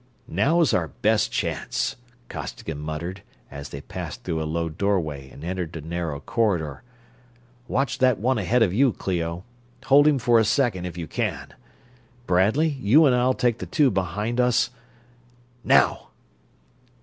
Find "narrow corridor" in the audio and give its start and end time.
5.81-6.81